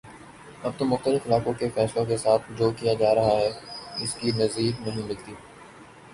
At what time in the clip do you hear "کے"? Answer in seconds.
1.53-1.69, 2.05-2.17